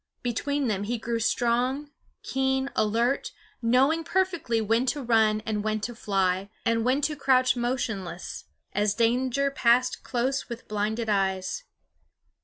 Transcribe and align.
Between 0.23 0.67
them 0.67 0.85
he 0.85 0.97
grew 0.97 1.19
strong, 1.19 1.91
keen, 2.23 2.71
alert, 2.75 3.33
knowing 3.61 4.03
perfectly 4.03 4.59
when 4.59 4.87
to 4.87 5.03
run 5.03 5.41
and 5.45 5.63
when 5.63 5.79
to 5.81 5.93
fly 5.93 6.49
and 6.65 6.83
when 6.83 7.01
to 7.01 7.15
crouch 7.15 7.55
motionless, 7.55 8.45
as 8.73 8.95
danger 8.95 9.51
passed 9.51 10.01
close 10.01 10.49
with 10.49 10.67
blinded 10.67 11.07
eyes. 11.07 11.65